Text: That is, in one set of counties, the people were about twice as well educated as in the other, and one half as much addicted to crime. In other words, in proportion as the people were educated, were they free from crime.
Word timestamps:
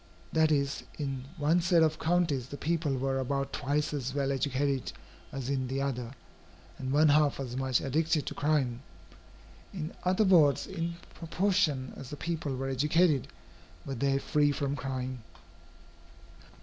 That 0.33 0.51
is, 0.51 0.81
in 0.97 1.25
one 1.37 1.61
set 1.61 1.83
of 1.83 1.99
counties, 1.99 2.47
the 2.47 2.57
people 2.57 2.97
were 2.97 3.19
about 3.19 3.53
twice 3.53 3.93
as 3.93 4.15
well 4.15 4.31
educated 4.31 4.91
as 5.31 5.47
in 5.47 5.67
the 5.67 5.79
other, 5.83 6.15
and 6.79 6.91
one 6.91 7.09
half 7.09 7.39
as 7.39 7.55
much 7.55 7.79
addicted 7.81 8.25
to 8.25 8.33
crime. 8.33 8.81
In 9.71 9.93
other 10.03 10.23
words, 10.25 10.65
in 10.65 10.95
proportion 11.13 11.93
as 11.95 12.09
the 12.09 12.17
people 12.17 12.55
were 12.55 12.67
educated, 12.67 13.27
were 13.85 13.93
they 13.93 14.17
free 14.17 14.51
from 14.51 14.75
crime. 14.75 15.19